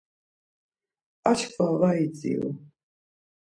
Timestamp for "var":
1.81-1.95